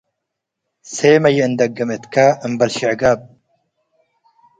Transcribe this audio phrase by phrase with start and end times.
[0.93, 2.15] ሴመ ይእንደግም እትከ-
[2.45, 3.19] አምበል ሽዕጋብ፣